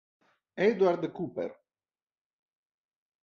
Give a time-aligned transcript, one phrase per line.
[0.67, 1.51] Edward Cooper